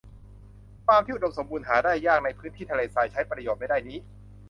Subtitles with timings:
[0.85, 3.97] ฟาร์มที่อุดมสมบูรณ์หาได้ยากในพื้นที่ทะเลทรายใช้ประโยชน์ไม่ได้นี้